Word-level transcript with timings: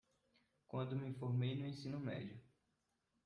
Quando 0.67 0.95
me 0.95 1.13
formei 1.13 1.55
no 1.55 1.67
ensino 1.67 1.99
médio 1.99 2.41